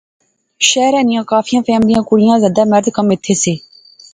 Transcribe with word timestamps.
شہرے 0.69 1.01
نیاں 1.07 1.25
کافی 1.31 1.55
فیملیاں، 1.67 2.05
کڑیاں 2.07 2.37
زیادے 2.43 2.63
مرد 2.71 2.85
کم 2.95 3.07
ایتھیں 3.11 3.37
سے 3.43 3.53